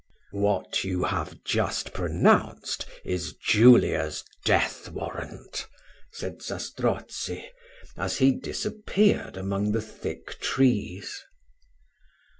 [0.31, 5.67] "What you have just pronounced is Julia's death warrant,"
[6.11, 7.45] said Zastrozzi,
[7.95, 11.23] as he disappeared among the thick trees.